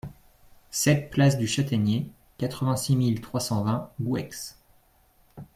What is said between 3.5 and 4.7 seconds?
vingt Gouex